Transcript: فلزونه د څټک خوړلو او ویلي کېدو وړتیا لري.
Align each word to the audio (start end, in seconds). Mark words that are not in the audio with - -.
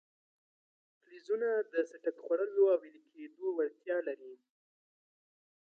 فلزونه 1.03 1.49
د 1.71 1.73
څټک 1.89 2.15
خوړلو 2.25 2.63
او 2.73 2.79
ویلي 2.83 3.01
کېدو 3.13 3.45
وړتیا 3.57 3.97
لري. 4.07 4.33